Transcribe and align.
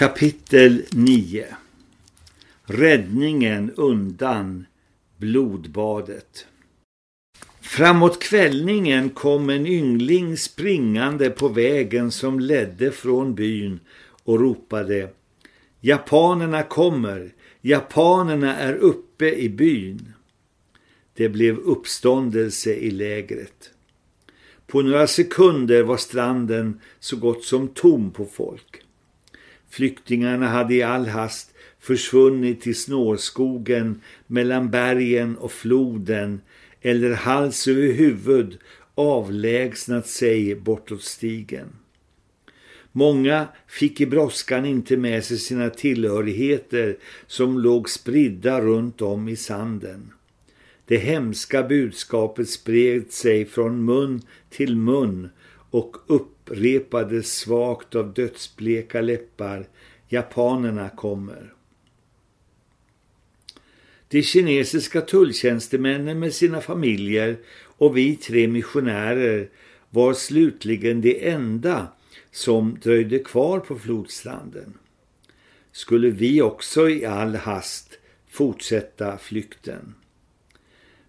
Kapitel 0.00 0.82
9 0.92 1.46
Räddningen 2.64 3.70
undan 3.76 4.66
blodbadet 5.16 6.46
Framåt 7.60 8.22
kvällningen 8.22 9.10
kom 9.10 9.50
en 9.50 9.66
yngling 9.66 10.36
springande 10.36 11.30
på 11.30 11.48
vägen 11.48 12.10
som 12.10 12.40
ledde 12.40 12.90
från 12.90 13.34
byn 13.34 13.80
och 14.24 14.40
ropade 14.40 15.10
Japanerna 15.80 16.62
kommer, 16.62 17.34
japanerna 17.60 18.56
är 18.56 18.74
uppe 18.74 19.34
i 19.34 19.48
byn. 19.48 20.12
Det 21.14 21.28
blev 21.28 21.58
uppståndelse 21.58 22.74
i 22.74 22.90
lägret. 22.90 23.70
På 24.66 24.82
några 24.82 25.06
sekunder 25.06 25.82
var 25.82 25.96
stranden 25.96 26.80
så 27.00 27.16
gott 27.16 27.44
som 27.44 27.68
tom 27.68 28.10
på 28.10 28.24
folk. 28.24 28.79
Flyktingarna 29.70 30.48
hade 30.48 30.74
i 30.74 30.82
all 30.82 31.06
hast 31.06 31.54
försvunnit 31.80 32.60
till 32.60 32.76
snårskogen 32.76 34.00
mellan 34.26 34.70
bergen 34.70 35.36
och 35.36 35.52
floden 35.52 36.40
eller 36.80 37.14
hals 37.14 37.68
över 37.68 37.92
huvud 37.92 38.58
avlägsnat 38.94 40.06
sig 40.06 40.54
bortåt 40.54 41.02
stigen. 41.02 41.68
Många 42.92 43.48
fick 43.68 44.00
i 44.00 44.06
brådskan 44.06 44.64
inte 44.64 44.96
med 44.96 45.24
sig 45.24 45.38
sina 45.38 45.70
tillhörigheter 45.70 46.96
som 47.26 47.58
låg 47.58 47.88
spridda 47.88 48.60
runt 48.60 49.02
om 49.02 49.28
i 49.28 49.36
sanden. 49.36 50.12
Det 50.84 50.96
hemska 50.96 51.62
budskapet 51.62 52.48
spred 52.48 53.12
sig 53.12 53.44
från 53.44 53.84
mun 53.84 54.22
till 54.50 54.76
mun 54.76 55.30
och 55.70 55.96
upp 56.06 56.39
upprepades 56.50 57.32
svagt 57.32 57.94
av 57.94 58.14
dödsbleka 58.14 59.00
läppar. 59.00 59.68
Japanerna 60.08 60.88
kommer. 60.88 61.54
De 64.08 64.22
kinesiska 64.22 65.00
tulltjänstemännen 65.00 66.18
med 66.18 66.34
sina 66.34 66.60
familjer 66.60 67.38
och 67.78 67.96
vi 67.96 68.16
tre 68.16 68.48
missionärer 68.48 69.48
var 69.90 70.14
slutligen 70.14 71.00
det 71.00 71.28
enda 71.28 71.88
som 72.30 72.78
dröjde 72.82 73.18
kvar 73.18 73.60
på 73.60 73.78
flodstranden. 73.78 74.74
Skulle 75.72 76.10
vi 76.10 76.42
också 76.42 76.88
i 76.88 77.04
all 77.04 77.36
hast 77.36 77.98
fortsätta 78.28 79.18
flykten? 79.18 79.94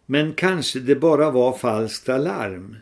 Men 0.05 0.33
kanske 0.33 0.79
det 0.79 0.95
bara 0.95 1.31
var 1.31 1.57
falskt 1.57 2.09
alarm. 2.09 2.75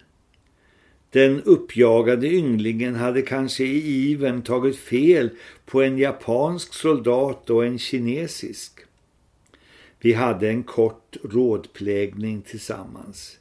Den 1.11 1.41
uppjagade 1.43 2.27
ynglingen 2.27 2.95
hade 2.95 3.21
kanske 3.21 3.63
i 3.63 4.11
iven 4.11 4.41
tagit 4.41 4.77
fel 4.77 5.29
på 5.65 5.81
en 5.81 5.97
japansk 5.97 6.73
soldat 6.73 7.49
och 7.49 7.65
en 7.65 7.79
kinesisk. 7.79 8.79
Vi 9.99 10.13
hade 10.13 10.49
en 10.49 10.63
kort 10.63 11.17
rådplägning 11.23 12.41
tillsammans. 12.41 13.37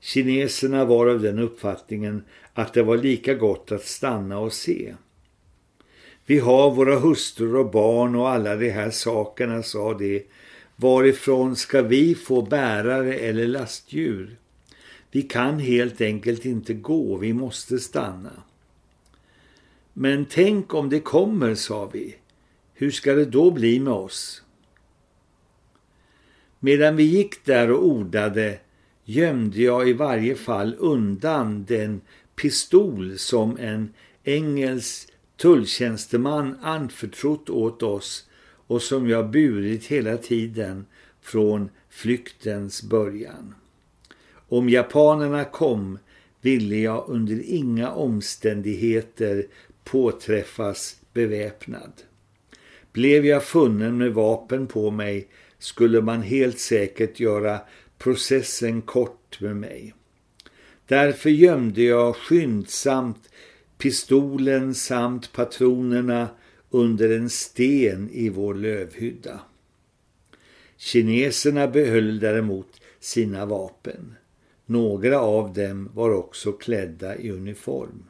Kineserna 0.00 0.84
var 0.84 1.06
av 1.06 1.20
den 1.20 1.38
uppfattningen 1.38 2.24
att 2.54 2.74
det 2.74 2.82
var 2.82 2.96
lika 2.96 3.34
gott 3.34 3.72
att 3.72 3.84
stanna 3.84 4.38
och 4.38 4.52
se. 4.52 4.94
Vi 6.26 6.38
har 6.38 6.70
våra 6.70 6.98
hustrur 6.98 7.56
och 7.56 7.70
barn 7.70 8.14
och 8.14 8.28
alla 8.28 8.56
de 8.56 8.70
här 8.70 8.90
sakerna, 8.90 9.62
sa 9.62 9.94
de. 9.94 10.26
Varifrån 10.76 11.56
ska 11.56 11.82
vi 11.82 12.14
få 12.14 12.42
bärare 12.42 13.14
eller 13.14 13.46
lastdjur? 13.46 14.36
Vi 15.14 15.22
kan 15.22 15.58
helt 15.58 16.00
enkelt 16.00 16.44
inte 16.44 16.74
gå, 16.74 17.16
vi 17.16 17.32
måste 17.32 17.78
stanna. 17.78 18.42
Men 19.92 20.24
tänk 20.24 20.74
om 20.74 20.90
det 20.90 21.00
kommer, 21.00 21.54
sa 21.54 21.86
vi. 21.86 22.16
Hur 22.74 22.90
ska 22.90 23.14
det 23.14 23.24
då 23.24 23.50
bli 23.50 23.80
med 23.80 23.92
oss? 23.92 24.42
Medan 26.60 26.96
vi 26.96 27.02
gick 27.02 27.44
där 27.44 27.70
och 27.70 27.86
ordade 27.86 28.58
gömde 29.04 29.62
jag 29.62 29.88
i 29.88 29.92
varje 29.92 30.34
fall 30.34 30.76
undan 30.78 31.64
den 31.64 32.00
pistol 32.36 33.18
som 33.18 33.56
en 33.58 33.92
engelsk 34.24 35.08
tulltjänsteman 35.36 36.58
anförtrott 36.62 37.50
åt 37.50 37.82
oss 37.82 38.28
och 38.66 38.82
som 38.82 39.08
jag 39.08 39.30
burit 39.30 39.86
hela 39.86 40.16
tiden 40.16 40.86
från 41.20 41.68
flyktens 41.88 42.82
början. 42.82 43.54
Om 44.54 44.68
japanerna 44.68 45.44
kom 45.44 45.98
ville 46.40 46.76
jag 46.76 47.04
under 47.08 47.42
inga 47.44 47.90
omständigheter 47.90 49.46
påträffas 49.84 50.96
beväpnad. 51.12 51.92
Blev 52.92 53.26
jag 53.26 53.44
funnen 53.44 53.98
med 53.98 54.14
vapen 54.14 54.66
på 54.66 54.90
mig 54.90 55.28
skulle 55.58 56.00
man 56.00 56.22
helt 56.22 56.58
säkert 56.58 57.20
göra 57.20 57.60
processen 57.98 58.82
kort 58.82 59.40
med 59.40 59.56
mig. 59.56 59.94
Därför 60.86 61.30
gömde 61.30 61.82
jag 61.82 62.16
skyndsamt 62.16 63.30
pistolen 63.78 64.74
samt 64.74 65.32
patronerna 65.32 66.28
under 66.70 67.16
en 67.16 67.30
sten 67.30 68.10
i 68.12 68.28
vår 68.28 68.54
lövhydda. 68.54 69.40
Kineserna 70.76 71.68
behöll 71.68 72.20
däremot 72.20 72.80
sina 73.00 73.46
vapen. 73.46 74.14
Några 74.66 75.20
av 75.20 75.52
dem 75.52 75.90
var 75.94 76.10
också 76.10 76.52
klädda 76.52 77.16
i 77.16 77.30
uniform. 77.30 78.04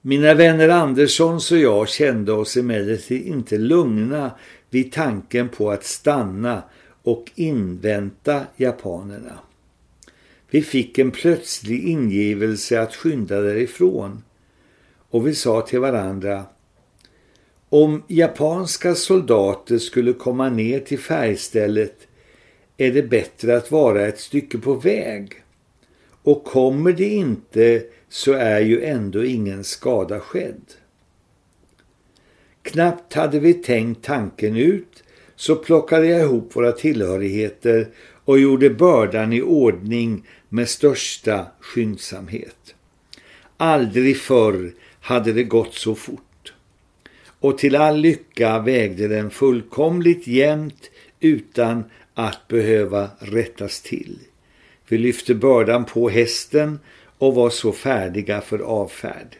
Mina 0.00 0.34
vänner 0.34 0.68
Anderssons 0.68 1.52
och 1.52 1.58
jag 1.58 1.88
kände 1.88 2.32
oss 2.32 2.56
emellertid 2.56 3.26
inte 3.26 3.58
lugna 3.58 4.30
vid 4.70 4.92
tanken 4.92 5.48
på 5.48 5.70
att 5.70 5.84
stanna 5.84 6.62
och 7.02 7.32
invänta 7.34 8.46
japanerna. 8.56 9.38
Vi 10.50 10.62
fick 10.62 10.98
en 10.98 11.10
plötslig 11.10 11.88
ingivelse 11.88 12.80
att 12.80 12.94
skynda 12.94 13.40
därifrån 13.40 14.22
och 15.10 15.26
vi 15.26 15.34
sa 15.34 15.60
till 15.60 15.80
varandra 15.80 16.44
om 17.68 18.02
japanska 18.08 18.94
soldater 18.94 19.78
skulle 19.78 20.12
komma 20.12 20.48
ner 20.48 20.80
till 20.80 20.98
färgstället 20.98 22.05
är 22.76 22.92
det 22.92 23.02
bättre 23.02 23.56
att 23.56 23.70
vara 23.70 24.06
ett 24.06 24.20
stycke 24.20 24.58
på 24.58 24.74
väg. 24.74 25.42
Och 26.22 26.44
kommer 26.44 26.92
det 26.92 27.08
inte 27.08 27.82
så 28.08 28.32
är 28.32 28.60
ju 28.60 28.84
ändå 28.84 29.24
ingen 29.24 29.64
skada 29.64 30.20
skedd. 30.20 30.62
Knappt 32.62 33.14
hade 33.14 33.38
vi 33.38 33.54
tänkt 33.54 34.04
tanken 34.04 34.56
ut 34.56 35.04
så 35.36 35.56
plockade 35.56 36.06
jag 36.06 36.20
ihop 36.20 36.56
våra 36.56 36.72
tillhörigheter 36.72 37.88
och 38.24 38.38
gjorde 38.38 38.70
bördan 38.70 39.32
i 39.32 39.42
ordning 39.42 40.26
med 40.48 40.68
största 40.68 41.46
skyndsamhet. 41.60 42.74
Aldrig 43.56 44.16
förr 44.16 44.72
hade 45.00 45.32
det 45.32 45.44
gått 45.44 45.74
så 45.74 45.94
fort. 45.94 46.52
Och 47.40 47.58
till 47.58 47.76
all 47.76 47.96
lycka 47.96 48.58
vägde 48.58 49.08
den 49.08 49.30
fullkomligt 49.30 50.26
jämnt 50.26 50.90
utan 51.20 51.84
att 52.18 52.48
behöva 52.48 53.10
rättas 53.18 53.80
till. 53.80 54.18
Vi 54.88 54.98
lyfte 54.98 55.34
bördan 55.34 55.84
på 55.84 56.08
hästen 56.08 56.78
och 57.18 57.34
var 57.34 57.50
så 57.50 57.72
färdiga 57.72 58.40
för 58.40 58.58
avfärd. 58.58 59.36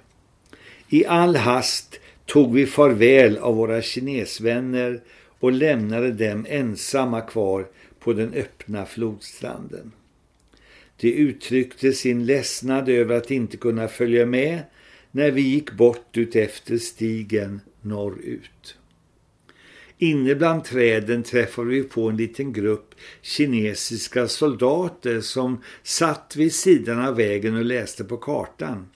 I 0.89 1.07
all 1.07 1.37
hast 1.37 2.01
tog 2.27 2.55
vi 2.55 2.67
farväl 2.67 3.39
av 3.39 3.57
våra 3.57 3.83
kinesvänner 3.83 5.01
och 5.41 5.53
lämnade 5.53 6.13
dem 6.13 6.47
ensamma 6.49 7.21
kvar 7.21 7.67
på 8.01 8.13
den 8.13 8.35
öppna 8.35 8.87
flodstranden. 8.87 9.93
De 10.97 11.13
uttryckte 11.13 11.93
sin 11.93 12.27
ledsnad 12.27 12.89
över 12.89 13.17
att 13.17 13.31
inte 13.31 13.57
kunna 13.57 13.89
följa 13.89 14.27
med 14.27 14.63
när 15.11 15.31
vi 15.31 15.41
gick 15.41 15.73
bort 15.73 16.17
ut 16.17 16.37
efter 16.37 16.79
stigen 16.79 17.61
norrut. 17.81 18.77
Inne 19.99 20.35
bland 20.35 20.65
träden 20.65 21.23
träffade 21.23 21.69
vi 21.69 21.83
på 21.83 22.09
en 22.09 22.17
liten 22.17 22.53
grupp 22.53 22.95
kinesiska 23.23 24.29
soldater 24.29 25.21
som 25.21 25.63
satt 25.83 26.37
vid 26.37 26.55
sidan 26.55 27.05
av 27.05 27.17
vägen 27.17 27.57
och 27.57 27.65
läste 27.65 28.05
på 28.05 28.17
kartan. 28.17 28.89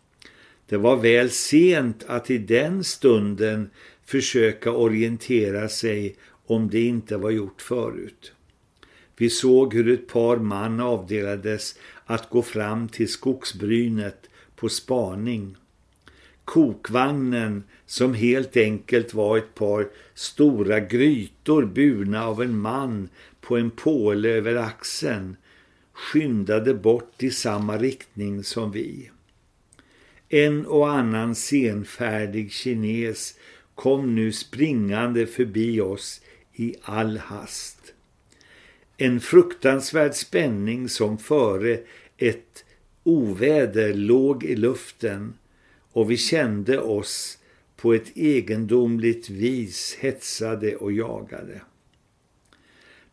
Det 0.66 0.76
var 0.76 0.96
väl 0.96 1.30
sent 1.30 2.04
att 2.06 2.30
i 2.30 2.38
den 2.38 2.84
stunden 2.84 3.70
försöka 4.04 4.72
orientera 4.72 5.68
sig 5.68 6.16
om 6.46 6.70
det 6.70 6.80
inte 6.80 7.16
var 7.16 7.30
gjort 7.30 7.62
förut. 7.62 8.32
Vi 9.16 9.30
såg 9.30 9.74
hur 9.74 9.88
ett 9.88 10.08
par 10.08 10.36
man 10.36 10.80
avdelades 10.80 11.78
att 12.04 12.30
gå 12.30 12.42
fram 12.42 12.88
till 12.88 13.08
skogsbrynet 13.08 14.30
på 14.56 14.68
spaning. 14.68 15.56
Kokvagnen 16.50 17.62
som 17.86 18.14
helt 18.14 18.56
enkelt 18.56 19.14
var 19.14 19.38
ett 19.38 19.54
par 19.54 19.88
stora 20.14 20.80
grytor 20.80 21.64
burna 21.64 22.26
av 22.26 22.42
en 22.42 22.58
man 22.58 23.08
på 23.40 23.56
en 23.56 23.70
påle 23.70 24.28
över 24.28 24.56
axeln 24.56 25.36
skyndade 25.92 26.74
bort 26.74 27.22
i 27.22 27.30
samma 27.30 27.78
riktning 27.78 28.44
som 28.44 28.72
vi. 28.72 29.10
En 30.28 30.66
och 30.66 30.90
annan 30.90 31.34
senfärdig 31.34 32.52
kines 32.52 33.34
kom 33.74 34.14
nu 34.14 34.32
springande 34.32 35.26
förbi 35.26 35.80
oss 35.80 36.20
i 36.54 36.74
all 36.82 37.18
hast. 37.18 37.94
En 38.96 39.20
fruktansvärd 39.20 40.14
spänning 40.14 40.88
som 40.88 41.18
före 41.18 41.78
ett 42.16 42.64
oväder 43.02 43.94
låg 43.94 44.44
i 44.44 44.56
luften 44.56 45.34
och 45.92 46.10
vi 46.10 46.16
kände 46.16 46.80
oss 46.80 47.38
på 47.76 47.94
ett 47.94 48.16
egendomligt 48.16 49.30
vis 49.30 49.96
hetsade 50.00 50.76
och 50.76 50.92
jagade. 50.92 51.60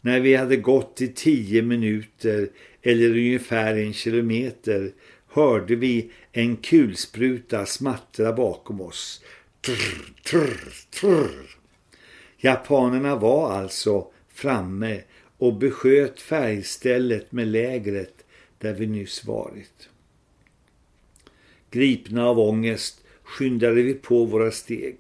När 0.01 0.19
vi 0.19 0.35
hade 0.35 0.57
gått 0.57 1.01
i 1.01 1.07
tio 1.07 1.61
minuter 1.61 2.49
eller 2.81 3.09
ungefär 3.09 3.75
en 3.75 3.93
kilometer 3.93 4.91
hörde 5.27 5.75
vi 5.75 6.11
en 6.31 6.57
kulspruta 6.57 7.65
smattra 7.65 8.33
bakom 8.33 8.81
oss. 8.81 9.23
Trr, 9.61 10.13
trr, 10.23 10.73
trr. 10.89 11.57
Japanerna 12.37 13.15
var 13.15 13.51
alltså 13.51 14.07
framme 14.29 15.01
och 15.37 15.53
besköt 15.53 16.19
färgstället 16.21 17.31
med 17.31 17.47
lägret 17.47 18.25
där 18.57 18.73
vi 18.73 18.87
nyss 18.87 19.25
varit. 19.25 19.89
Gripna 21.77 22.27
av 22.27 22.39
ångest 22.39 23.03
skyndade 23.23 23.81
vi 23.81 23.93
på 23.93 24.25
våra 24.25 24.51
steg. 24.51 24.95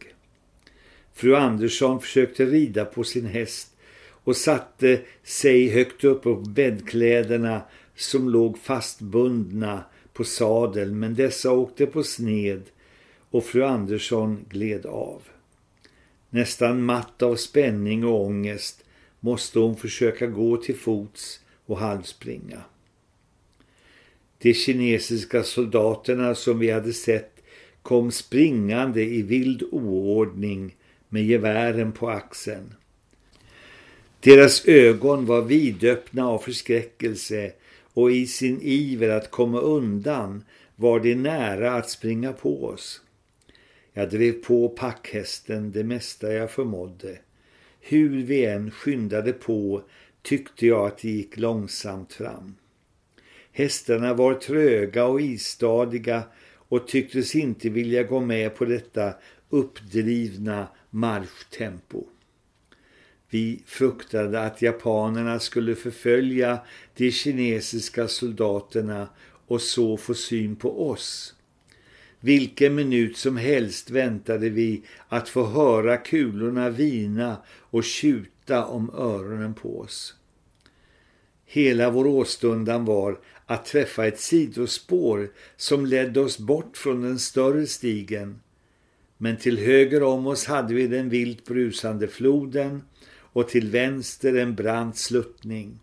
Fru 1.13 1.35
Andersson 1.35 2.01
försökte 2.01 2.45
rida 2.45 2.85
på 2.85 3.03
sin 3.03 3.25
häst 3.25 3.75
och 4.23 4.37
satte 4.37 5.01
sig 5.23 5.69
högt 5.69 6.03
upp 6.03 6.23
på 6.23 6.35
bäddkläderna 6.35 7.61
som 7.95 8.29
låg 8.29 8.57
fastbundna 8.57 9.83
på 10.13 10.23
sadeln 10.23 10.99
men 10.99 11.15
dessa 11.15 11.51
åkte 11.51 11.85
på 11.85 12.03
sned 12.03 12.63
och 13.31 13.45
fru 13.45 13.63
Andersson 13.63 14.45
gled 14.49 14.85
av. 14.85 15.21
Nästan 16.29 16.83
matt 16.83 17.21
av 17.21 17.35
spänning 17.35 18.05
och 18.05 18.25
ångest 18.25 18.83
måste 19.19 19.59
hon 19.59 19.75
försöka 19.75 20.27
gå 20.27 20.57
till 20.57 20.77
fots 20.77 21.39
och 21.65 21.77
halvspringa. 21.77 22.61
De 24.37 24.53
kinesiska 24.53 25.43
soldaterna 25.43 26.35
som 26.35 26.59
vi 26.59 26.71
hade 26.71 26.93
sett 26.93 27.43
kom 27.81 28.11
springande 28.11 29.03
i 29.03 29.21
vild 29.21 29.63
oordning 29.71 30.75
med 31.09 31.25
gevären 31.25 31.91
på 31.91 32.09
axeln. 32.09 32.73
Deras 34.19 34.65
ögon 34.65 35.25
var 35.25 35.41
vidöppna 35.41 36.27
av 36.27 36.39
förskräckelse 36.39 37.51
och 37.93 38.11
i 38.11 38.27
sin 38.27 38.59
iver 38.61 39.09
att 39.09 39.31
komma 39.31 39.59
undan 39.59 40.43
var 40.75 40.99
de 40.99 41.15
nära 41.15 41.73
att 41.73 41.89
springa 41.89 42.33
på 42.33 42.65
oss. 42.65 43.01
Jag 43.93 44.09
drev 44.09 44.31
på 44.31 44.69
packhästen 44.69 45.71
det 45.71 45.83
mesta 45.83 46.33
jag 46.33 46.51
förmådde. 46.51 47.17
Hur 47.79 48.23
vi 48.23 48.45
än 48.45 48.71
skyndade 48.71 49.33
på 49.33 49.81
tyckte 50.21 50.67
jag 50.67 50.87
att 50.87 50.97
det 50.97 51.09
gick 51.09 51.37
långsamt 51.37 52.13
fram. 52.13 52.55
Hästarna 53.57 54.13
var 54.13 54.33
tröga 54.33 55.05
och 55.05 55.21
istadiga 55.21 56.23
och 56.55 56.87
tycktes 56.87 57.35
inte 57.35 57.69
vilja 57.69 58.03
gå 58.03 58.19
med 58.19 58.55
på 58.55 58.65
detta 58.65 59.13
uppdrivna 59.49 60.67
marschtempo. 60.89 62.03
Vi 63.29 63.63
fruktade 63.65 64.41
att 64.41 64.61
japanerna 64.61 65.39
skulle 65.39 65.75
förfölja 65.75 66.59
de 66.95 67.11
kinesiska 67.11 68.07
soldaterna 68.07 69.09
och 69.47 69.61
så 69.61 69.97
få 69.97 70.13
syn 70.13 70.55
på 70.55 70.89
oss. 70.89 71.35
Vilken 72.19 72.75
minut 72.75 73.17
som 73.17 73.37
helst 73.37 73.89
väntade 73.89 74.49
vi 74.49 74.83
att 75.07 75.29
få 75.29 75.45
höra 75.45 75.97
kulorna 75.97 76.69
vina 76.69 77.37
och 77.47 77.83
tjuta 77.83 78.65
om 78.65 78.89
öronen 78.89 79.53
på 79.53 79.79
oss. 79.79 80.15
Hela 81.49 81.89
vår 81.89 82.07
åstundan 82.07 82.85
var 82.85 83.19
att 83.45 83.65
träffa 83.65 84.07
ett 84.07 84.19
sidospår 84.19 85.29
som 85.55 85.85
ledde 85.85 86.19
oss 86.19 86.39
bort 86.39 86.77
från 86.77 87.01
den 87.01 87.19
större 87.19 87.67
stigen. 87.67 88.39
Men 89.17 89.37
till 89.37 89.57
höger 89.57 90.03
om 90.03 90.27
oss 90.27 90.45
hade 90.45 90.73
vi 90.73 90.87
den 90.87 91.09
vilt 91.09 91.45
brusande 91.45 92.07
floden 92.07 92.81
och 93.09 93.49
till 93.49 93.69
vänster 93.69 94.33
en 94.33 94.55
brant 94.55 94.97
sluttning 94.97 95.79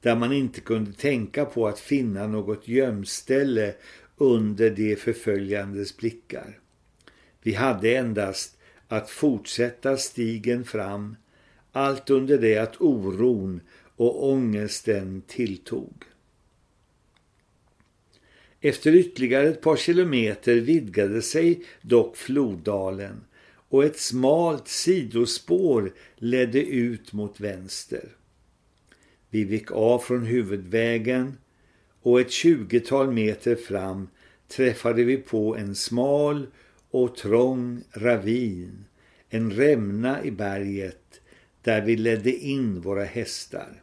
där 0.00 0.16
man 0.16 0.32
inte 0.32 0.60
kunde 0.60 0.92
tänka 0.92 1.44
på 1.44 1.68
att 1.68 1.78
finna 1.78 2.26
något 2.26 2.68
gömställe 2.68 3.74
under 4.16 4.70
de 4.70 4.96
förföljandes 4.96 5.96
blickar. 5.96 6.58
Vi 7.42 7.54
hade 7.54 7.96
endast 7.96 8.58
att 8.88 9.10
fortsätta 9.10 9.96
stigen 9.96 10.64
fram, 10.64 11.16
allt 11.72 12.10
under 12.10 12.38
det 12.38 12.58
att 12.58 12.80
oron 12.80 13.60
och 14.00 14.28
ångesten 14.28 15.22
tilltog. 15.26 16.04
Efter 18.60 18.94
ytterligare 18.94 19.48
ett 19.48 19.60
par 19.60 19.76
kilometer 19.76 20.54
vidgade 20.54 21.22
sig 21.22 21.64
dock 21.82 22.16
floddalen 22.16 23.24
och 23.68 23.84
ett 23.84 23.98
smalt 23.98 24.68
sidospår 24.68 25.92
ledde 26.16 26.62
ut 26.62 27.12
mot 27.12 27.40
vänster. 27.40 28.08
Vi 29.30 29.44
vek 29.44 29.70
av 29.72 29.98
från 29.98 30.26
huvudvägen 30.26 31.38
och 32.02 32.20
ett 32.20 32.30
tjugotal 32.30 33.12
meter 33.12 33.56
fram 33.56 34.08
träffade 34.48 35.04
vi 35.04 35.16
på 35.16 35.56
en 35.56 35.74
smal 35.74 36.46
och 36.90 37.16
trång 37.16 37.82
ravin, 37.92 38.84
en 39.28 39.50
rämna 39.50 40.24
i 40.24 40.30
berget 40.30 41.20
där 41.62 41.82
vi 41.82 41.96
ledde 41.96 42.32
in 42.32 42.80
våra 42.80 43.04
hästar. 43.04 43.82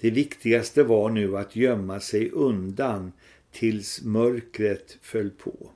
Det 0.00 0.10
viktigaste 0.10 0.82
var 0.82 1.10
nu 1.10 1.36
att 1.36 1.56
gömma 1.56 2.00
sig 2.00 2.30
undan 2.30 3.12
tills 3.52 4.02
mörkret 4.02 4.98
föll 5.02 5.30
på. 5.30 5.70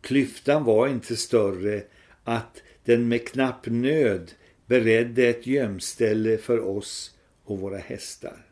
Klyftan 0.00 0.64
var 0.64 0.88
inte 0.88 1.16
större 1.16 1.82
att 2.24 2.62
den 2.84 3.08
med 3.08 3.28
knapp 3.28 3.66
nöd 3.66 4.32
beredde 4.66 5.26
ett 5.26 5.46
gömställe 5.46 6.38
för 6.38 6.60
oss 6.60 7.16
och 7.44 7.58
våra 7.58 7.78
hästar. 7.78 8.46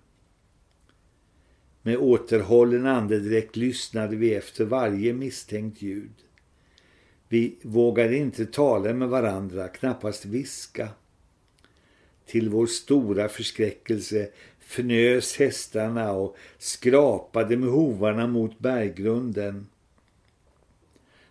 Med 1.83 1.97
återhållen 1.97 2.87
andedräkt 2.87 3.57
lyssnade 3.57 4.17
vi 4.17 4.35
efter 4.35 4.65
varje 4.65 5.13
misstänkt 5.13 5.83
ljud. 5.83 6.15
Vi 7.29 7.57
vågade 7.63 8.17
inte 8.17 8.47
tala 8.47 8.93
med 8.93 9.09
varandra, 9.09 9.69
knappast 9.69 10.25
viska. 10.25 10.89
Till 12.27 12.49
vår 12.49 12.67
stora 12.67 13.29
förskräckelse 13.29 14.29
fnös 14.67 15.37
hästarna 15.37 16.13
och 16.13 16.37
skrapade 16.59 17.57
med 17.57 17.69
hovarna 17.69 18.27
mot 18.27 18.59
berggrunden. 18.59 19.67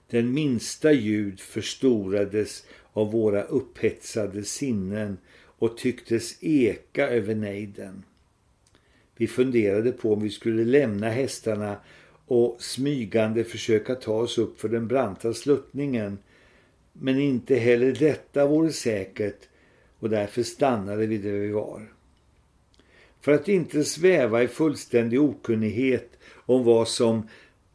Den 0.09 0.33
minsta 0.33 0.91
ljud 0.91 1.39
förstorades 1.39 2.65
av 2.93 3.11
våra 3.11 3.43
upphetsade 3.43 4.43
sinnen 4.43 5.17
och 5.35 5.77
tycktes 5.77 6.37
eka 6.41 7.09
över 7.09 7.35
nejden. 7.35 8.03
Vi 9.17 9.27
funderade 9.27 9.91
på 9.91 10.13
om 10.13 10.21
vi 10.21 10.29
skulle 10.29 10.63
lämna 10.63 11.09
hästarna 11.09 11.77
och 12.25 12.61
smygande 12.61 13.43
försöka 13.43 13.95
ta 13.95 14.13
oss 14.13 14.37
upp 14.37 14.59
för 14.59 14.69
den 14.69 14.87
branta 14.87 15.33
sluttningen. 15.33 16.17
Men 16.93 17.19
inte 17.19 17.55
heller 17.55 17.91
detta 17.99 18.47
vore 18.47 18.71
säkert 18.71 19.49
och 19.99 20.09
därför 20.09 20.43
stannade 20.43 21.05
vi 21.05 21.17
där 21.17 21.31
vi 21.31 21.51
var. 21.51 21.93
För 23.23 23.31
att 23.31 23.47
inte 23.47 23.83
sväva 23.83 24.43
i 24.43 24.47
fullständig 24.47 25.21
okunnighet 25.21 26.17
om 26.33 26.63
vad 26.63 26.87
som 26.87 27.27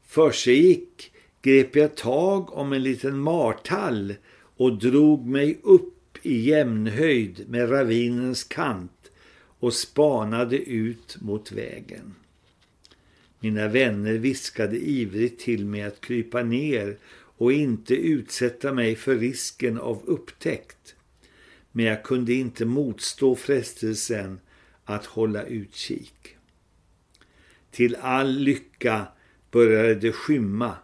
för 0.06 0.30
sig 0.30 0.66
gick 0.66 1.12
grep 1.42 1.76
jag 1.76 1.96
tag 1.96 2.52
om 2.52 2.72
en 2.72 2.82
liten 2.82 3.18
martall 3.18 4.14
och 4.56 4.78
drog 4.78 5.26
mig 5.26 5.58
upp 5.62 6.18
i 6.22 6.40
jämnhöjd 6.40 7.44
med 7.48 7.70
ravinens 7.70 8.44
kant 8.44 9.10
och 9.58 9.74
spanade 9.74 10.58
ut 10.58 11.16
mot 11.20 11.52
vägen. 11.52 12.14
Mina 13.40 13.68
vänner 13.68 14.14
viskade 14.14 14.76
ivrigt 14.76 15.40
till 15.40 15.66
mig 15.66 15.82
att 15.82 16.00
krypa 16.00 16.42
ner 16.42 16.96
och 17.12 17.52
inte 17.52 17.94
utsätta 17.94 18.72
mig 18.72 18.96
för 18.96 19.16
risken 19.16 19.78
av 19.78 20.02
upptäckt. 20.04 20.94
Men 21.72 21.84
jag 21.84 22.02
kunde 22.02 22.32
inte 22.32 22.64
motstå 22.64 23.36
frestelsen 23.36 24.40
att 24.88 25.06
hålla 25.06 25.42
utkik. 25.42 26.36
Till 27.70 27.96
all 27.96 28.38
lycka 28.38 29.06
började 29.50 29.94
det 29.94 30.12
skymma 30.12 30.76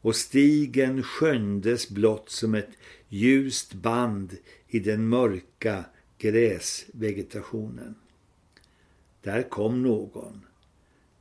och 0.00 0.16
stigen 0.16 1.02
sköndes 1.02 1.88
blott 1.88 2.30
som 2.30 2.54
ett 2.54 2.70
ljust 3.08 3.74
band 3.74 4.36
i 4.68 4.78
den 4.78 5.08
mörka 5.08 5.84
gräsvegetationen. 6.18 7.94
Där 9.22 9.42
kom 9.42 9.82
någon. 9.82 10.46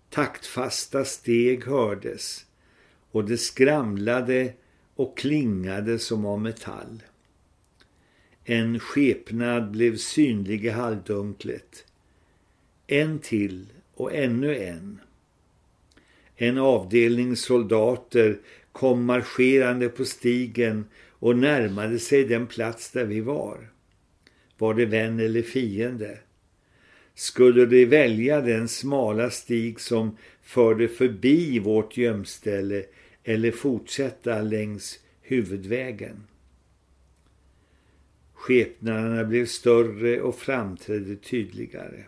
Taktfasta 0.09 1.05
steg 1.05 1.65
hördes 1.65 2.45
och 3.11 3.25
det 3.25 3.37
skramlade 3.37 4.53
och 4.95 5.17
klingade 5.17 5.99
som 5.99 6.25
av 6.25 6.41
metall. 6.41 7.03
En 8.43 8.79
skepnad 8.79 9.71
blev 9.71 9.97
synlig 9.97 10.65
i 10.65 10.69
halvdunklet. 10.69 11.85
En 12.91 13.19
till 13.19 13.65
och 13.93 14.15
ännu 14.15 14.57
en. 14.57 14.99
En 16.35 16.57
avdelning 16.57 17.35
soldater 17.35 18.37
kom 18.71 19.05
marscherande 19.05 19.89
på 19.89 20.05
stigen 20.05 20.85
och 21.09 21.37
närmade 21.37 21.99
sig 21.99 22.23
den 22.23 22.47
plats 22.47 22.91
där 22.91 23.05
vi 23.05 23.21
var. 23.21 23.69
Var 24.57 24.73
det 24.73 24.85
vän 24.85 25.19
eller 25.19 25.41
fiende? 25.41 26.19
Skulle 27.13 27.65
de 27.65 27.85
välja 27.85 28.41
den 28.41 28.67
smala 28.67 29.29
stig 29.29 29.79
som 29.79 30.17
förde 30.41 30.87
förbi 30.87 31.59
vårt 31.59 31.97
gömställe 31.97 32.83
eller 33.23 33.51
fortsätta 33.51 34.41
längs 34.41 34.99
huvudvägen? 35.21 36.23
Skepnaderna 38.33 39.23
blev 39.23 39.45
större 39.45 40.21
och 40.21 40.35
framträdde 40.35 41.15
tydligare. 41.15 42.05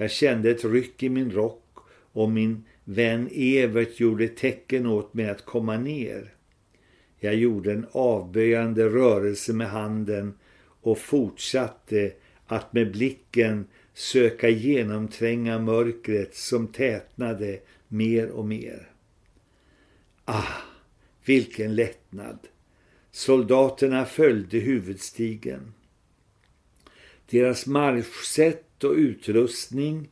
Jag 0.00 0.10
kände 0.10 0.50
ett 0.50 0.64
ryck 0.64 1.02
i 1.02 1.08
min 1.08 1.30
rock 1.30 1.78
och 2.12 2.30
min 2.30 2.64
vän 2.84 3.28
Evert 3.32 4.00
gjorde 4.00 4.28
tecken 4.28 4.86
åt 4.86 5.14
mig 5.14 5.30
att 5.30 5.44
komma 5.44 5.76
ner. 5.76 6.34
Jag 7.18 7.34
gjorde 7.34 7.72
en 7.72 7.86
avböjande 7.92 8.88
rörelse 8.88 9.52
med 9.52 9.70
handen 9.70 10.34
och 10.60 10.98
fortsatte 10.98 12.12
att 12.46 12.72
med 12.72 12.92
blicken 12.92 13.66
söka 13.94 14.48
genomtränga 14.48 15.58
mörkret 15.58 16.34
som 16.34 16.66
tätnade 16.66 17.58
mer 17.88 18.30
och 18.30 18.44
mer. 18.44 18.90
Ah, 20.24 20.54
vilken 21.24 21.74
lättnad! 21.74 22.38
Soldaterna 23.10 24.04
följde 24.04 24.58
huvudstigen. 24.58 25.74
Deras 27.30 27.66
marschsätt 27.66 28.69
och 28.84 28.94
utrustning, 28.94 30.08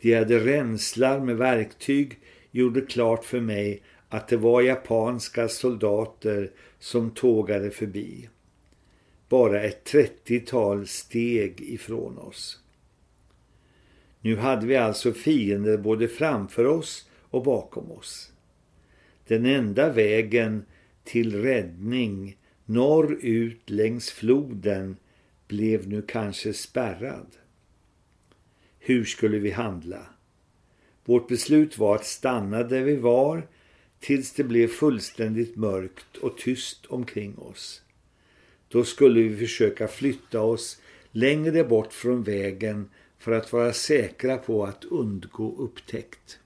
de 0.00 0.14
hade 0.14 0.38
ränslar 0.38 1.20
med 1.20 1.36
verktyg, 1.36 2.18
gjorde 2.50 2.80
klart 2.80 3.24
för 3.24 3.40
mig 3.40 3.82
att 4.08 4.28
det 4.28 4.36
var 4.36 4.62
japanska 4.62 5.48
soldater 5.48 6.50
som 6.78 7.10
tågade 7.10 7.70
förbi. 7.70 8.28
Bara 9.28 9.62
ett 9.62 9.84
trettiotal 9.84 10.86
steg 10.86 11.60
ifrån 11.60 12.18
oss. 12.18 12.60
Nu 14.20 14.36
hade 14.36 14.66
vi 14.66 14.76
alltså 14.76 15.12
fiender 15.12 15.78
både 15.78 16.08
framför 16.08 16.64
oss 16.64 17.08
och 17.30 17.44
bakom 17.44 17.92
oss. 17.92 18.32
Den 19.26 19.46
enda 19.46 19.92
vägen 19.92 20.64
till 21.04 21.42
räddning 21.42 22.36
norrut 22.64 23.70
längs 23.70 24.10
floden 24.10 24.96
blev 25.48 25.88
nu 25.88 26.02
kanske 26.02 26.52
spärrad. 26.52 27.26
Hur 28.88 29.04
skulle 29.04 29.38
vi 29.38 29.50
handla? 29.50 30.06
Vårt 31.04 31.28
beslut 31.28 31.78
var 31.78 31.94
att 31.94 32.06
stanna 32.06 32.62
där 32.62 32.82
vi 32.82 32.96
var 32.96 33.48
tills 34.00 34.32
det 34.32 34.44
blev 34.44 34.68
fullständigt 34.68 35.56
mörkt 35.56 36.16
och 36.16 36.38
tyst 36.38 36.86
omkring 36.86 37.38
oss. 37.38 37.82
Då 38.68 38.84
skulle 38.84 39.20
vi 39.20 39.36
försöka 39.36 39.88
flytta 39.88 40.40
oss 40.40 40.80
längre 41.12 41.64
bort 41.64 41.92
från 41.92 42.22
vägen 42.22 42.90
för 43.18 43.32
att 43.32 43.52
vara 43.52 43.72
säkra 43.72 44.36
på 44.36 44.64
att 44.64 44.84
undgå 44.84 45.56
upptäckt. 45.58 46.38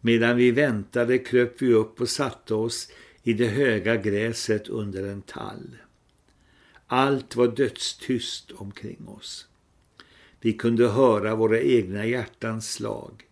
Medan 0.00 0.36
vi 0.36 0.50
väntade 0.50 1.18
kröp 1.18 1.62
vi 1.62 1.72
upp 1.72 2.00
och 2.00 2.08
satte 2.08 2.54
oss 2.54 2.88
i 3.22 3.32
det 3.32 3.48
höga 3.48 3.96
gräset 3.96 4.68
under 4.68 5.04
en 5.04 5.22
tall. 5.22 5.76
Allt 6.86 7.36
var 7.36 7.48
dödstyst 7.48 8.52
omkring 8.52 9.08
oss. 9.08 9.48
Vi 10.44 10.52
kunde 10.52 10.88
höra 10.88 11.34
våra 11.34 11.60
egna 11.60 12.06
hjärtans 12.06 12.72
slag. 12.72 13.24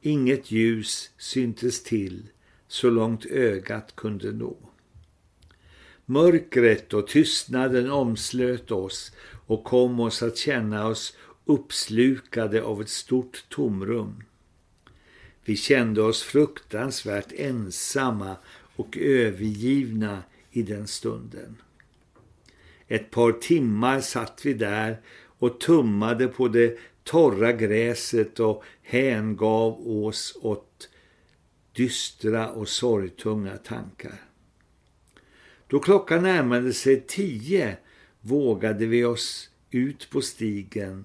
Inget 0.00 0.50
ljus 0.50 1.10
syntes 1.16 1.82
till 1.82 2.26
så 2.68 2.90
långt 2.90 3.26
ögat 3.26 3.96
kunde 3.96 4.32
nå. 4.32 4.56
Mörkret 6.04 6.94
och 6.94 7.06
tystnaden 7.06 7.90
omslöt 7.90 8.70
oss 8.70 9.12
och 9.46 9.64
kom 9.64 10.00
oss 10.00 10.22
att 10.22 10.36
känna 10.36 10.86
oss 10.86 11.16
uppslukade 11.44 12.62
av 12.62 12.80
ett 12.80 12.88
stort 12.88 13.44
tomrum. 13.48 14.22
Vi 15.44 15.56
kände 15.56 16.02
oss 16.02 16.22
fruktansvärt 16.22 17.32
ensamma 17.32 18.36
och 18.76 18.96
övergivna 18.96 20.22
i 20.50 20.62
den 20.62 20.86
stunden. 20.86 21.56
Ett 22.88 23.10
par 23.10 23.32
timmar 23.32 24.00
satt 24.00 24.40
vi 24.44 24.54
där 24.54 25.00
och 25.38 25.60
tummade 25.60 26.28
på 26.28 26.48
det 26.48 26.78
torra 27.02 27.52
gräset 27.52 28.40
och 28.40 28.64
hängav 28.82 29.88
oss 29.88 30.38
åt 30.42 30.88
dystra 31.72 32.50
och 32.50 32.68
sorgtunga 32.68 33.56
tankar. 33.56 34.20
Då 35.66 35.78
klockan 35.78 36.22
närmade 36.22 36.72
sig 36.72 37.04
tio 37.06 37.76
vågade 38.20 38.86
vi 38.86 39.04
oss 39.04 39.50
ut 39.70 40.10
på 40.10 40.20
stigen 40.20 41.04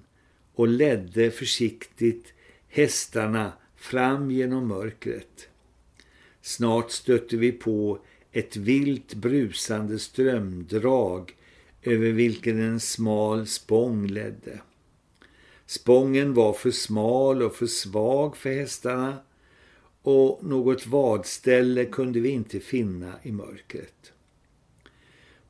och 0.54 0.68
ledde 0.68 1.30
försiktigt 1.30 2.32
hästarna 2.68 3.52
fram 3.76 4.30
genom 4.30 4.68
mörkret. 4.68 5.48
Snart 6.40 6.90
stötte 6.90 7.36
vi 7.36 7.52
på 7.52 7.98
ett 8.32 8.56
vilt 8.56 9.14
brusande 9.14 9.98
strömdrag 9.98 11.34
över 11.84 12.12
vilken 12.12 12.60
en 12.60 12.80
smal 12.80 13.46
spång 13.46 14.06
ledde. 14.06 14.60
Spången 15.66 16.34
var 16.34 16.52
för 16.52 16.70
smal 16.70 17.42
och 17.42 17.54
för 17.54 17.66
svag 17.66 18.36
för 18.36 18.50
hästarna 18.50 19.16
och 20.02 20.40
något 20.42 20.86
vadställe 20.86 21.84
kunde 21.84 22.20
vi 22.20 22.28
inte 22.28 22.60
finna 22.60 23.12
i 23.22 23.32
mörkret. 23.32 24.12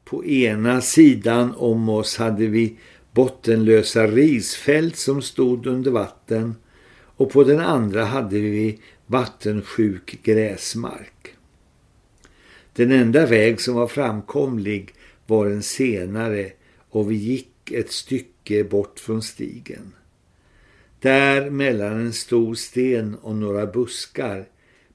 På 0.04 0.24
ena 0.24 0.80
sidan 0.80 1.54
om 1.56 1.88
oss 1.88 2.16
hade 2.16 2.46
vi 2.46 2.78
bottenlösa 3.12 4.06
risfält 4.06 4.96
som 4.96 5.22
stod 5.22 5.66
under 5.66 5.90
vatten 5.90 6.54
och 7.16 7.30
på 7.30 7.44
den 7.44 7.60
andra 7.60 8.04
hade 8.04 8.38
vi 8.38 8.80
vattensjuk 9.06 10.22
gräsmark. 10.22 11.34
Den 12.72 12.92
enda 12.92 13.26
väg 13.26 13.60
som 13.60 13.74
var 13.74 13.86
framkomlig 13.86 14.94
var 15.26 15.46
en 15.46 15.62
senare 15.62 16.52
och 16.88 17.10
vi 17.10 17.14
gick 17.14 17.70
ett 17.70 17.92
stycke 17.92 18.64
bort 18.64 19.00
från 19.00 19.22
stigen. 19.22 19.92
Där 21.00 21.50
mellan 21.50 22.00
en 22.00 22.12
stor 22.12 22.54
sten 22.54 23.14
och 23.14 23.36
några 23.36 23.66
buskar 23.66 24.48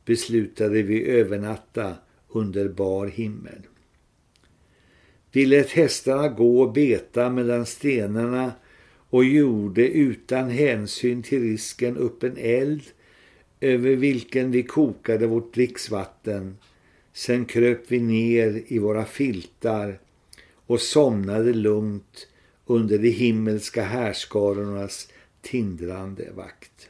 beslutade 0.05 0.81
vi 0.81 1.05
övernatta 1.05 1.95
under 2.29 2.69
bar 2.69 3.07
himmel. 3.07 3.61
Vi 5.31 5.45
lät 5.45 5.71
hästarna 5.71 6.27
gå 6.27 6.61
och 6.61 6.73
beta 6.73 7.29
mellan 7.29 7.65
stenarna 7.65 8.51
och 9.09 9.23
gjorde 9.23 9.87
utan 9.87 10.49
hänsyn 10.49 11.23
till 11.23 11.41
risken 11.41 11.97
upp 11.97 12.23
en 12.23 12.37
eld 12.37 12.83
över 13.59 13.95
vilken 13.95 14.51
vi 14.51 14.63
kokade 14.63 15.27
vårt 15.27 15.53
dricksvatten. 15.53 16.57
Sen 17.13 17.45
kröp 17.45 17.81
vi 17.87 17.99
ner 17.99 18.63
i 18.67 18.79
våra 18.79 19.05
filtar 19.05 19.99
och 20.69 20.81
somnade 20.81 21.53
lugnt 21.53 22.27
under 22.65 22.97
de 22.97 23.09
himmelska 23.09 23.83
härskarornas 23.83 25.07
tindrande 25.41 26.31
vakt. 26.35 26.89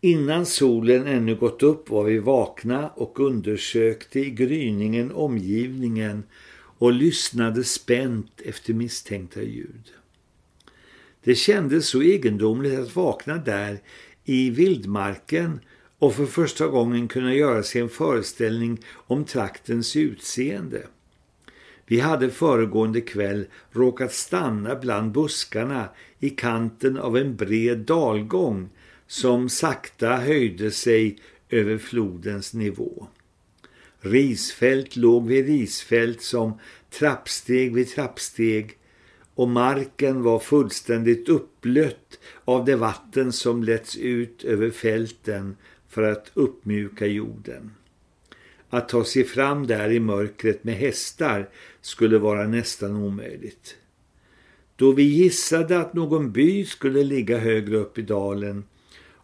Innan 0.00 0.46
solen 0.46 1.06
ännu 1.06 1.34
gått 1.34 1.62
upp 1.62 1.90
var 1.90 2.04
vi 2.04 2.18
vakna 2.18 2.88
och 2.88 3.20
undersökte 3.20 4.20
i 4.20 4.30
gryningen 4.30 5.12
omgivningen 5.12 6.22
och 6.52 6.92
lyssnade 6.92 7.64
spänt 7.64 8.40
efter 8.44 8.74
misstänkta 8.74 9.42
ljud. 9.42 9.92
Det 11.24 11.34
kändes 11.34 11.86
så 11.86 12.02
egendomligt 12.02 12.78
att 12.78 12.96
vakna 12.96 13.36
där 13.36 13.78
i 14.24 14.50
vildmarken 14.50 15.60
och 15.98 16.14
för 16.14 16.26
första 16.26 16.66
gången 16.66 17.08
kunna 17.08 17.34
göra 17.34 17.62
sig 17.62 17.80
en 17.80 17.88
föreställning 17.88 18.78
om 18.90 19.24
traktens 19.24 19.96
utseende. 19.96 20.86
Vi 21.90 22.00
hade 22.00 22.30
föregående 22.30 23.00
kväll 23.00 23.46
råkat 23.70 24.12
stanna 24.12 24.74
bland 24.74 25.12
buskarna 25.12 25.88
i 26.18 26.30
kanten 26.30 26.98
av 26.98 27.16
en 27.16 27.36
bred 27.36 27.78
dalgång 27.78 28.68
som 29.06 29.48
sakta 29.48 30.16
höjde 30.16 30.70
sig 30.70 31.18
över 31.48 31.78
flodens 31.78 32.54
nivå. 32.54 33.06
Risfält 34.00 34.96
låg 34.96 35.26
vid 35.26 35.46
risfält 35.46 36.22
som 36.22 36.58
trappsteg 36.90 37.74
vid 37.74 37.88
trappsteg 37.88 38.78
och 39.34 39.48
marken 39.48 40.22
var 40.22 40.38
fullständigt 40.38 41.28
upplött 41.28 42.18
av 42.44 42.64
det 42.64 42.76
vatten 42.76 43.32
som 43.32 43.62
letts 43.62 43.96
ut 43.96 44.44
över 44.44 44.70
fälten 44.70 45.56
för 45.88 46.02
att 46.02 46.30
uppmjuka 46.34 47.06
jorden. 47.06 47.70
Att 48.70 48.88
ta 48.88 49.04
sig 49.04 49.24
fram 49.24 49.66
där 49.66 49.90
i 49.90 50.00
mörkret 50.00 50.64
med 50.64 50.74
hästar 50.74 51.48
skulle 51.80 52.18
vara 52.18 52.46
nästan 52.46 52.96
omöjligt. 52.96 53.76
Då 54.76 54.92
vi 54.92 55.02
gissade 55.02 55.78
att 55.78 55.94
någon 55.94 56.32
by 56.32 56.64
skulle 56.64 57.04
ligga 57.04 57.38
högre 57.38 57.76
upp 57.76 57.98
i 57.98 58.02
dalen 58.02 58.64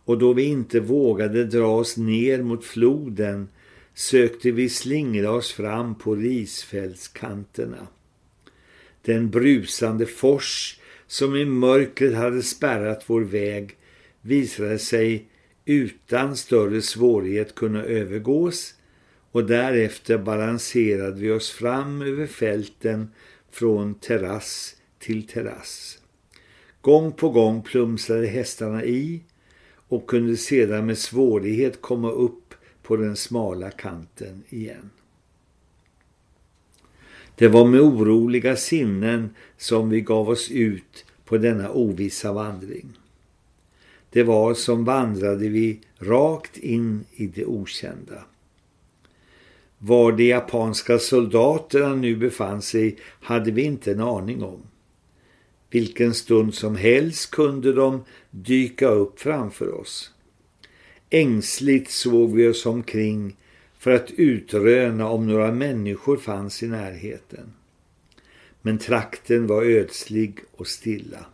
och 0.05 0.19
då 0.19 0.33
vi 0.33 0.43
inte 0.43 0.81
vågade 0.81 1.45
dra 1.45 1.67
oss 1.67 1.97
ner 1.97 2.43
mot 2.43 2.65
floden 2.65 3.49
sökte 3.95 4.50
vi 4.50 4.69
slingra 4.69 5.31
oss 5.31 5.53
fram 5.53 5.95
på 5.95 6.15
risfältskanterna. 6.15 7.87
Den 9.03 9.31
brusande 9.31 10.07
fors 10.07 10.81
som 11.07 11.37
i 11.37 11.45
mörkret 11.45 12.15
hade 12.15 12.43
spärrat 12.43 13.05
vår 13.07 13.21
väg 13.21 13.76
visade 14.21 14.79
sig 14.79 15.29
utan 15.65 16.37
större 16.37 16.83
svårighet 16.83 17.55
kunna 17.55 17.83
övergås 17.83 18.75
och 19.37 19.45
därefter 19.45 20.19
balanserade 20.19 21.21
vi 21.21 21.31
oss 21.31 21.50
fram 21.50 22.02
över 22.02 22.26
fälten 22.26 23.11
från 23.50 23.95
terrass 23.95 24.76
till 24.99 25.26
terrass. 25.26 25.99
Gång 26.81 27.12
på 27.12 27.28
gång 27.28 27.62
plumsade 27.62 28.26
hästarna 28.26 28.85
i 28.85 29.23
och 29.88 30.07
kunde 30.07 30.37
sedan 30.37 30.87
med 30.87 30.99
svårighet 30.99 31.83
komma 31.83 32.11
upp 32.11 32.55
på 32.83 32.97
den 32.97 33.16
smala 33.16 33.71
kanten 33.71 34.43
igen. 34.49 34.90
Det 37.35 37.49
var 37.49 37.64
med 37.64 37.81
oroliga 37.81 38.57
sinnen 38.57 39.35
som 39.57 39.90
vi 39.90 40.00
gav 40.00 40.28
oss 40.28 40.50
ut 40.50 41.05
på 41.25 41.38
denna 41.38 41.71
ovissa 41.71 42.33
vandring. 42.33 42.99
Det 44.11 44.23
var 44.23 44.55
som 44.55 44.85
vandrade 44.85 45.49
vi 45.49 45.81
rakt 45.99 46.57
in 46.57 47.05
i 47.12 47.26
det 47.26 47.45
okända. 47.45 48.25
Var 49.87 50.12
de 50.12 50.25
japanska 50.25 50.99
soldaterna 50.99 51.95
nu 51.95 52.16
befann 52.16 52.62
sig 52.62 52.97
hade 53.21 53.50
vi 53.50 53.62
inte 53.62 53.93
en 53.93 54.00
aning 54.00 54.43
om. 54.43 54.62
Vilken 55.71 56.14
stund 56.14 56.55
som 56.55 56.76
helst 56.76 57.31
kunde 57.31 57.73
de 57.73 58.05
dyka 58.31 58.88
upp 58.88 59.21
framför 59.21 59.81
oss. 59.81 60.11
Ängsligt 61.11 61.90
såg 61.90 62.35
vi 62.35 62.49
oss 62.49 62.66
omkring 62.66 63.37
för 63.78 63.90
att 63.90 64.11
utröna 64.11 65.09
om 65.09 65.26
några 65.26 65.52
människor 65.52 66.16
fanns 66.16 66.62
i 66.62 66.69
närheten. 66.69 67.52
Men 68.62 68.78
trakten 68.78 69.47
var 69.47 69.62
ödslig 69.62 70.38
och 70.57 70.66
stilla. 70.66 71.26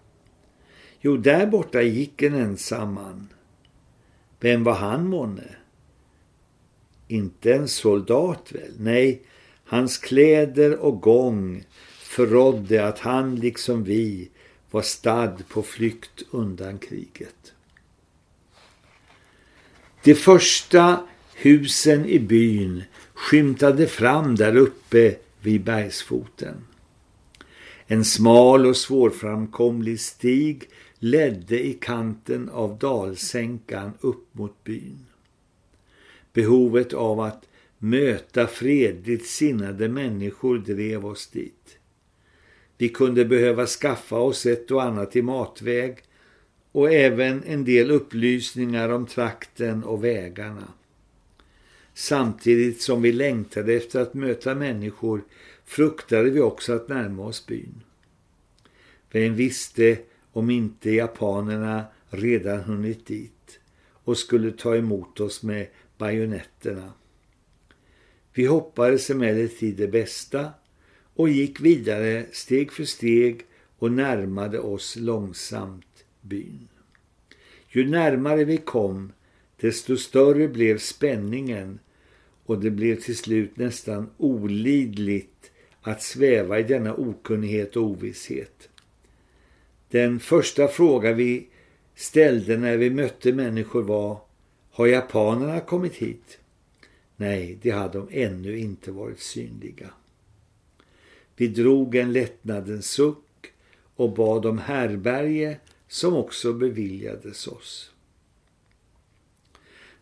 Jo, 1.01 1.17
där 1.17 1.47
borta 1.47 1.83
gick 1.83 2.23
en 2.23 2.35
ensam 2.35 2.95
man. 2.95 3.29
Vem 4.41 4.65
var 4.65 4.75
han 4.75 5.09
månne? 5.09 5.57
Inte 7.13 7.55
en 7.55 7.69
soldat 7.69 8.53
väl? 8.53 8.73
Nej, 8.79 9.23
hans 9.65 9.99
kläder 9.99 10.79
och 10.79 11.01
gång 11.01 11.65
förrådde 11.99 12.87
att 12.87 12.99
han 12.99 13.37
liksom 13.37 13.85
vi 13.85 14.31
var 14.71 14.83
stad 14.83 15.43
på 15.49 15.63
flykt 15.63 16.23
undan 16.31 16.79
kriget. 16.79 17.53
De 20.03 20.15
första 20.15 21.07
husen 21.35 22.07
i 22.07 22.19
byn 22.19 22.83
skymtade 23.15 23.87
fram 23.87 24.37
där 24.37 24.57
uppe 24.57 25.17
vid 25.41 25.65
bergsfoten. 25.65 26.55
En 27.87 28.05
smal 28.05 28.67
och 28.67 28.77
svårframkomlig 28.77 30.01
stig 30.01 30.69
ledde 30.99 31.67
i 31.67 31.73
kanten 31.73 32.49
av 32.49 32.79
dalsänkan 32.79 33.93
upp 34.01 34.35
mot 34.35 34.65
byn. 34.65 35.07
Behovet 36.33 36.93
av 36.93 37.21
att 37.21 37.49
möta 37.79 38.47
fredligt 38.47 39.27
sinnade 39.27 39.89
människor 39.89 40.59
drev 40.59 41.07
oss 41.07 41.27
dit. 41.27 41.79
Vi 42.79 42.89
kunde 42.89 43.25
behöva 43.25 43.67
skaffa 43.67 44.17
oss 44.17 44.47
ett 44.47 44.71
och 44.71 44.83
annat 44.83 45.17
i 45.17 45.23
matväg 45.23 45.99
och 46.73 46.93
även 46.93 47.43
en 47.45 47.65
del 47.65 47.91
upplysningar 47.91 48.89
om 48.89 49.07
trakten 49.07 49.85
och 49.85 50.05
vägarna. 50.05 50.69
Samtidigt 51.95 52.83
som 52.83 53.03
vi 53.03 53.13
längtade 53.13 53.75
efter 53.75 54.01
att 54.01 54.15
möta 54.15 54.55
människor 54.55 55.25
fruktade 55.65 56.31
vi 56.31 56.41
också 56.41 56.73
att 56.73 56.89
närma 56.89 57.25
oss 57.25 57.47
byn. 57.47 57.83
Vem 59.11 59.35
visste 59.35 59.99
om 60.33 60.51
inte 60.51 60.91
japanerna 60.91 61.85
redan 62.11 62.61
hunnit 62.61 63.07
dit 63.07 63.61
och 64.05 64.19
skulle 64.19 64.51
ta 64.53 64.77
emot 64.77 65.21
oss 65.21 65.43
med 65.43 65.67
bajonetterna. 66.03 66.93
Vi 68.35 68.47
hoppades 68.47 69.11
emellertid 69.11 69.77
det 69.77 69.89
bästa 69.89 70.51
och 71.15 71.29
gick 71.29 71.61
vidare 71.61 72.27
steg 72.33 72.73
för 72.73 72.85
steg 72.85 73.41
och 73.79 73.93
närmade 73.93 74.59
oss 74.59 74.97
långsamt 74.97 76.05
byn. 76.21 76.69
Ju 77.69 77.89
närmare 77.89 78.45
vi 78.45 78.57
kom, 78.57 79.13
desto 79.61 79.97
större 79.97 80.49
blev 80.49 80.79
spänningen 80.79 81.79
och 82.45 82.61
det 82.61 82.71
blev 82.71 83.01
till 83.01 83.17
slut 83.17 83.57
nästan 83.57 84.11
olidligt 84.17 85.51
att 85.83 86.03
sväva 86.03 86.59
i 86.59 86.63
denna 86.63 86.95
okunnighet 86.95 87.77
och 87.77 87.83
ovisshet. 87.83 88.69
Den 89.89 90.21
första 90.21 90.69
fråga 90.69 91.13
vi 91.13 91.49
ställde 91.95 92.57
när 92.57 92.77
vi 92.77 92.91
mötte 92.91 93.33
människor 93.33 93.83
var 93.83 94.32
har 94.75 94.87
japanerna 94.87 95.61
kommit 95.61 95.95
hit? 95.95 96.39
Nej, 97.17 97.59
det 97.63 97.71
hade 97.71 97.99
de 97.99 98.09
ännu 98.11 98.59
inte 98.59 98.91
varit 98.91 99.21
synliga. 99.21 99.91
Vi 101.37 101.49
drog 101.49 101.95
en 101.95 102.13
lättnadens 102.13 102.91
suck 102.91 103.53
och 103.97 104.13
bad 104.13 104.47
om 104.47 104.59
härberge 104.59 105.57
som 105.89 106.15
också 106.15 106.53
beviljades 106.53 107.47
oss. 107.47 107.91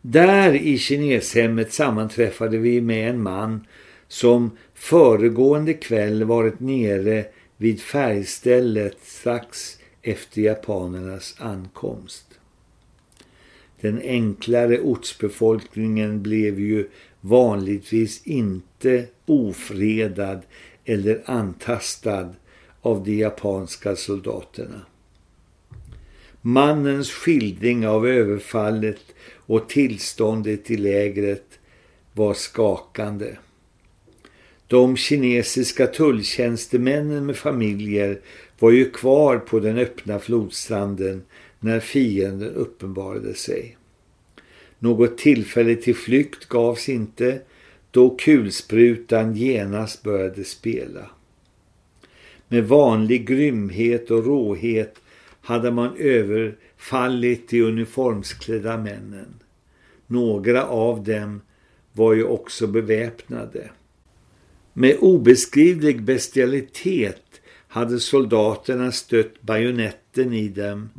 Där 0.01 0.53
i 0.53 0.77
kineshemmet 0.77 1.73
sammanträffade 1.73 2.57
vi 2.57 2.81
med 2.81 3.09
en 3.09 3.23
man 3.23 3.67
som 4.07 4.57
föregående 4.73 5.73
kväll 5.73 6.23
varit 6.23 6.59
nere 6.59 7.25
vid 7.57 7.81
färgstället 7.81 8.97
strax 9.03 9.77
efter 10.01 10.41
japanernas 10.41 11.35
ankomst. 11.39 12.30
Den 13.81 14.01
enklare 14.01 14.79
ortsbefolkningen 14.79 16.21
blev 16.21 16.59
ju 16.59 16.87
vanligtvis 17.21 18.27
inte 18.27 19.05
ofredad 19.25 20.41
eller 20.85 21.21
antastad 21.25 22.29
av 22.81 23.03
de 23.03 23.17
japanska 23.17 23.95
soldaterna. 23.95 24.81
Mannens 26.41 27.11
skildring 27.11 27.87
av 27.87 28.07
överfallet 28.07 29.01
och 29.35 29.69
tillståndet 29.69 30.71
i 30.71 30.77
lägret 30.77 31.59
var 32.13 32.33
skakande. 32.33 33.35
De 34.67 34.97
kinesiska 34.97 35.87
tulltjänstemännen 35.87 37.25
med 37.25 37.35
familjer 37.35 38.19
var 38.59 38.71
ju 38.71 38.91
kvar 38.91 39.37
på 39.37 39.59
den 39.59 39.77
öppna 39.77 40.19
flodstranden 40.19 41.23
när 41.63 41.79
fienden 41.79 42.53
uppenbarade 42.53 43.33
sig. 43.33 43.77
Något 44.79 45.17
tillfälle 45.17 45.75
till 45.75 45.95
flykt 45.95 46.45
gavs 46.45 46.89
inte 46.89 47.41
då 47.91 48.09
kulsprutan 48.09 49.35
genast 49.35 50.03
började 50.03 50.43
spela. 50.43 51.09
Med 52.47 52.67
vanlig 52.67 53.27
grymhet 53.27 54.11
och 54.11 54.25
råhet 54.25 55.01
hade 55.41 55.71
man 55.71 55.95
överfallit 55.97 57.49
de 57.49 57.61
uniformsklädda 57.61 58.77
männen. 58.77 59.33
Några 60.07 60.65
av 60.65 61.03
dem 61.03 61.41
var 61.93 62.13
ju 62.13 62.23
också 62.23 62.67
beväpnade. 62.67 63.69
Med 64.73 64.97
obeskrivlig 64.99 66.03
bestialitet 66.03 67.41
hade 67.67 67.99
soldaterna 67.99 68.91
stött 68.91 69.41
bajonetten 69.41 70.33
i 70.33 70.47
dem 70.47 70.89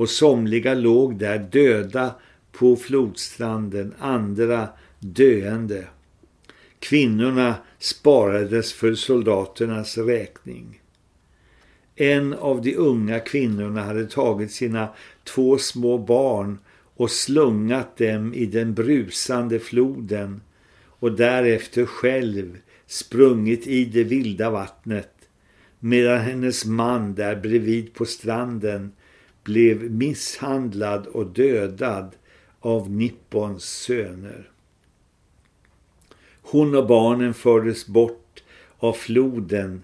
och 0.00 0.08
somliga 0.08 0.74
låg 0.74 1.18
där 1.18 1.38
döda 1.38 2.14
på 2.52 2.76
flodstranden, 2.76 3.94
andra 3.98 4.68
döende. 4.98 5.84
Kvinnorna 6.78 7.54
sparades 7.78 8.72
för 8.72 8.94
soldaternas 8.94 9.98
räkning. 9.98 10.80
En 11.96 12.34
av 12.34 12.62
de 12.62 12.76
unga 12.76 13.20
kvinnorna 13.20 13.82
hade 13.82 14.06
tagit 14.06 14.52
sina 14.52 14.88
två 15.24 15.58
små 15.58 15.98
barn 15.98 16.58
och 16.96 17.10
slungat 17.10 17.96
dem 17.96 18.34
i 18.34 18.46
den 18.46 18.74
brusande 18.74 19.58
floden 19.58 20.40
och 20.84 21.12
därefter 21.12 21.86
själv 21.86 22.58
sprungit 22.86 23.66
i 23.66 23.84
det 23.84 24.04
vilda 24.04 24.50
vattnet 24.50 25.14
medan 25.78 26.18
hennes 26.18 26.64
man 26.64 27.14
där 27.14 27.36
bredvid 27.36 27.94
på 27.94 28.04
stranden 28.04 28.92
blev 29.44 29.90
misshandlad 29.90 31.06
och 31.06 31.26
dödad 31.26 32.16
av 32.60 32.90
Nippons 32.90 33.64
söner. 33.64 34.50
Hon 36.42 36.74
och 36.74 36.86
barnen 36.86 37.34
fördes 37.34 37.86
bort 37.86 38.42
av 38.78 38.92
floden 38.92 39.82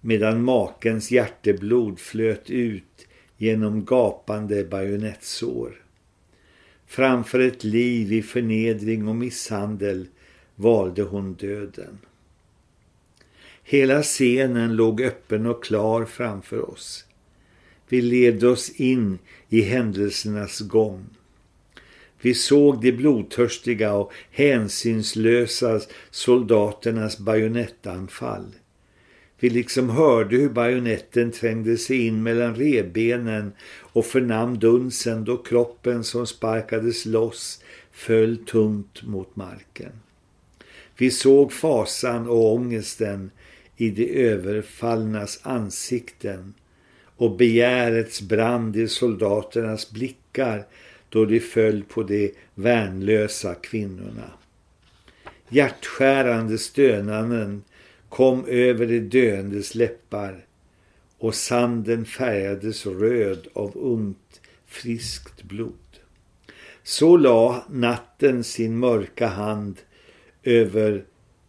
medan 0.00 0.44
makens 0.44 1.10
hjärteblod 1.10 1.98
flöt 2.00 2.50
ut 2.50 3.06
genom 3.36 3.84
gapande 3.84 4.64
bajonettsår. 4.64 5.84
Framför 6.86 7.40
ett 7.40 7.64
liv 7.64 8.12
i 8.12 8.22
förnedring 8.22 9.08
och 9.08 9.16
misshandel 9.16 10.06
valde 10.54 11.02
hon 11.02 11.34
döden. 11.34 11.98
Hela 13.62 14.02
scenen 14.02 14.76
låg 14.76 15.02
öppen 15.02 15.46
och 15.46 15.64
klar 15.64 16.04
framför 16.04 16.70
oss. 16.70 17.04
Vi 17.94 18.02
ledde 18.02 18.48
oss 18.48 18.70
in 18.70 19.18
i 19.48 19.60
händelsernas 19.60 20.60
gång. 20.60 21.04
Vi 22.20 22.34
såg 22.34 22.80
de 22.80 22.92
blodtörstiga 22.92 23.94
och 23.94 24.12
hänsynslösa 24.30 25.80
soldaternas 26.10 27.18
bajonettanfall. 27.18 28.46
Vi 29.40 29.50
liksom 29.50 29.90
hörde 29.90 30.36
hur 30.36 30.48
bajonetten 30.48 31.32
trängde 31.32 31.78
sig 31.78 32.06
in 32.06 32.22
mellan 32.22 32.54
rebenen 32.54 33.52
och 33.80 34.06
förnam 34.06 34.58
dunsen 34.58 35.24
då 35.24 35.36
kroppen 35.36 36.04
som 36.04 36.26
sparkades 36.26 37.06
loss 37.06 37.62
föll 37.92 38.36
tungt 38.36 39.02
mot 39.02 39.36
marken. 39.36 39.92
Vi 40.96 41.10
såg 41.10 41.52
fasan 41.52 42.28
och 42.28 42.54
ångesten 42.54 43.30
i 43.76 43.90
de 43.90 44.26
överfallnas 44.26 45.40
ansikten 45.42 46.54
och 47.16 47.36
begärets 47.36 48.22
brand 48.22 48.76
i 48.76 48.88
soldaternas 48.88 49.90
blickar 49.90 50.66
då 51.08 51.24
de 51.24 51.40
föll 51.40 51.82
på 51.82 52.02
de 52.02 52.32
värnlösa 52.54 53.54
kvinnorna. 53.54 54.30
Hjärtskärande 55.48 56.58
stönanden 56.58 57.62
kom 58.08 58.44
över 58.48 58.86
de 58.86 59.00
döendes 59.00 59.74
läppar 59.74 60.44
och 61.18 61.34
sanden 61.34 62.04
färgades 62.04 62.86
röd 62.86 63.46
av 63.52 63.76
ungt, 63.76 64.40
friskt 64.66 65.42
blod. 65.42 65.72
Så 66.82 67.16
la 67.16 67.64
natten 67.70 68.44
sin 68.44 68.78
mörka 68.78 69.26
hand 69.26 69.76
över 70.42 71.04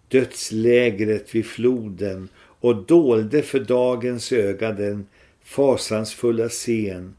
dödslägret 0.08 1.36
vid 1.36 1.46
floden 1.46 2.30
och 2.38 2.76
dolde 2.76 3.42
för 3.42 3.60
dagens 3.60 4.32
öga 4.32 4.72
den 4.72 5.08
fasansfulla 5.46 6.50
scen 6.50 7.16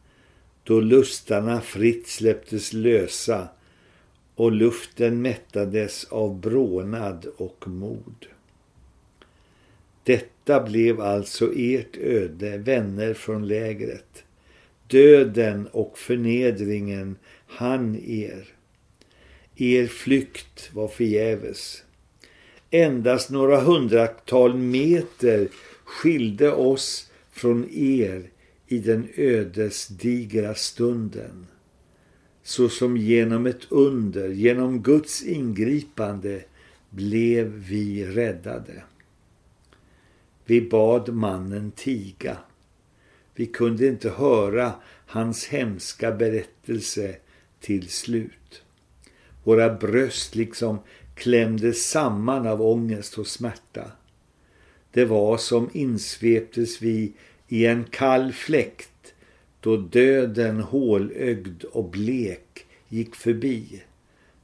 då 0.64 0.80
lustarna 0.80 1.60
fritt 1.60 2.06
släpptes 2.06 2.72
lösa 2.72 3.48
och 4.34 4.52
luften 4.52 5.22
mättades 5.22 6.04
av 6.04 6.40
brånad 6.40 7.26
och 7.36 7.68
mod. 7.68 8.26
Detta 10.04 10.60
blev 10.60 11.00
alltså 11.00 11.52
ert 11.56 11.96
öde, 11.96 12.58
vänner 12.58 13.14
från 13.14 13.48
lägret. 13.48 14.24
Döden 14.86 15.66
och 15.66 15.98
förnedringen 15.98 17.16
han 17.46 17.96
er. 17.96 18.48
Er 19.56 19.86
flykt 19.86 20.70
var 20.72 20.88
förgäves. 20.88 21.84
Endast 22.70 23.30
några 23.30 23.60
hundratal 23.60 24.56
meter 24.56 25.48
skilde 25.84 26.52
oss 26.52 27.10
från 27.36 27.68
er 27.70 28.30
i 28.66 28.78
den 28.78 29.08
ödesdigra 29.16 30.54
stunden. 30.54 31.46
Så 32.42 32.68
som 32.68 32.96
genom 32.96 33.46
ett 33.46 33.72
under, 33.72 34.28
genom 34.28 34.82
Guds 34.82 35.22
ingripande 35.22 36.44
blev 36.90 37.46
vi 37.46 38.06
räddade. 38.06 38.82
Vi 40.44 40.60
bad 40.60 41.14
mannen 41.14 41.70
tiga. 41.70 42.38
Vi 43.34 43.46
kunde 43.46 43.86
inte 43.86 44.10
höra 44.10 44.72
hans 45.06 45.46
hemska 45.46 46.12
berättelse 46.12 47.16
till 47.60 47.88
slut. 47.88 48.62
Våra 49.44 49.74
bröst 49.74 50.34
liksom 50.34 50.78
klämdes 51.14 51.90
samman 51.90 52.46
av 52.46 52.62
ångest 52.62 53.18
och 53.18 53.26
smärta. 53.26 53.90
Det 54.96 55.04
var 55.04 55.36
som 55.36 55.70
insveptes 55.72 56.82
vi 56.82 57.12
i 57.48 57.66
en 57.66 57.84
kall 57.84 58.32
fläkt 58.32 59.14
då 59.60 59.76
döden 59.76 60.60
hålögd 60.60 61.64
och 61.64 61.90
blek 61.90 62.66
gick 62.88 63.14
förbi. 63.14 63.82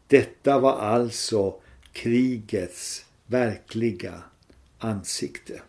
Detta 0.07 0.59
var 0.59 0.79
alltså 0.79 1.55
krigets 1.93 3.05
verkliga 3.27 4.23
ansikte. 4.79 5.63